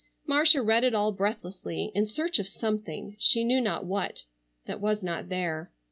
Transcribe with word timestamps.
Marcia 0.25 0.63
read 0.63 0.83
it 0.83 0.95
all 0.95 1.11
breathlessly, 1.11 1.91
in 1.93 2.07
search 2.07 2.39
of 2.39 2.47
something, 2.47 3.15
she 3.19 3.43
knew 3.43 3.61
not 3.61 3.85
what, 3.85 4.23
that 4.65 4.81
was 4.81 5.03
not 5.03 5.29
there. 5.29 5.69